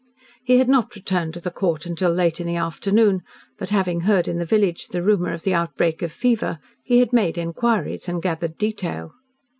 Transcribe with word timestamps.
He 0.43 0.57
had 0.57 0.67
not 0.67 0.95
returned 0.95 1.35
to 1.35 1.39
the 1.39 1.51
Court 1.51 1.85
until 1.85 2.09
late 2.09 2.41
in 2.41 2.47
the 2.47 2.55
afternoon, 2.55 3.21
but 3.59 3.69
having 3.69 4.01
heard 4.01 4.27
in 4.27 4.39
the 4.39 4.45
village 4.45 4.87
the 4.87 5.03
rumour 5.03 5.31
of 5.31 5.43
the 5.43 5.53
outbreak 5.53 6.01
of 6.01 6.11
fever, 6.11 6.57
he 6.83 6.97
had 6.97 7.13
made 7.13 7.37
inquiries 7.37 8.09
and 8.09 8.19
gathered 8.19 8.57
detail. 8.57 9.13